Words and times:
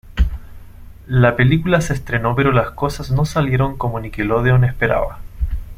La 1.05 1.35
película 1.35 1.79
se 1.79 1.93
estrenó 1.93 2.33
pero 2.35 2.51
las 2.51 2.71
cosas 2.71 3.11
no 3.11 3.23
salieron 3.23 3.77
como 3.77 3.99
Nickelodeon 3.99 4.63
esperaba. 4.63 5.19